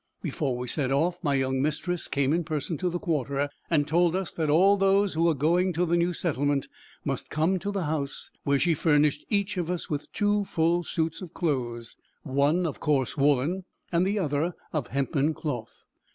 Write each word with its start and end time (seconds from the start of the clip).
Before 0.23 0.57
we 0.57 0.67
set 0.67 0.91
off 0.91 1.23
my 1.23 1.35
young 1.35 1.61
mistress 1.61 2.07
came 2.07 2.33
in 2.33 2.43
person 2.43 2.75
to 2.79 2.89
the 2.89 2.97
quarter, 2.97 3.49
and 3.69 3.87
told 3.87 4.15
us 4.15 4.33
that 4.33 4.49
all 4.49 4.75
those 4.75 5.13
who 5.13 5.21
were 5.25 5.35
going 5.35 5.73
to 5.73 5.85
the 5.85 5.95
new 5.95 6.11
settlement 6.11 6.67
must 7.05 7.29
come 7.29 7.59
to 7.59 7.71
the 7.71 7.83
house, 7.83 8.31
where 8.43 8.57
she 8.57 8.73
furnished 8.73 9.23
each 9.29 9.57
of 9.57 9.69
us 9.69 9.91
with 9.91 10.11
two 10.11 10.43
full 10.45 10.81
suits 10.81 11.21
of 11.21 11.35
clothes, 11.35 11.97
one 12.23 12.65
of 12.65 12.79
coarse 12.79 13.15
woollen, 13.15 13.63
and 13.91 14.03
the 14.07 14.17
other 14.17 14.55
of 14.73 14.87
hempen 14.87 15.35
cloth. 15.35 15.85